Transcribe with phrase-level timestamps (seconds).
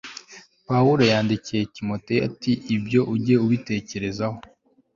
[0.67, 4.37] pawulo yandikiye timoteyo ati “ibyo ujye ubitekerezaho